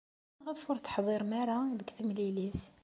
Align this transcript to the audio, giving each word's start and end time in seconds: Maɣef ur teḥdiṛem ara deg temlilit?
Maɣef 0.43 0.61
ur 0.69 0.77
teḥdiṛem 0.79 1.31
ara 1.41 1.57
deg 1.79 1.89
temlilit? 1.97 2.61